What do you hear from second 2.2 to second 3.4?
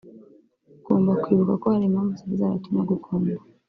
zaratumye agukunda